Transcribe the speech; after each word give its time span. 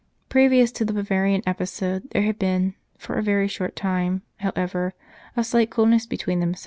Previous 0.29 0.71
to 0.71 0.83
the 0.83 0.93
Bavarian 0.93 1.43
episode 1.45 2.09
there 2.09 2.23
had 2.23 2.39
been 2.39 2.73
for 2.97 3.19
a 3.19 3.21
very 3.21 3.47
short 3.47 3.75
time, 3.75 4.23
however 4.37 4.95
a 5.37 5.43
slight 5.43 5.69
coolness 5.69 6.07
between 6.07 6.39
them. 6.39 6.55